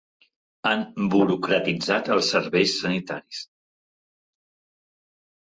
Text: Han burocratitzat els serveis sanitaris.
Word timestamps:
Han 0.69 0.79
burocratitzat 1.13 2.09
els 2.15 2.31
serveis 2.37 2.73
sanitaris. 2.79 3.45